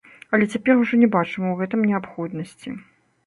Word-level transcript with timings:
Але 0.35 0.45
цяпер 0.53 0.79
ужо 0.83 0.97
не 1.01 1.09
бачым 1.15 1.43
ў 1.49 1.53
гэтым 1.61 1.85
неабходнасці. 1.91 2.75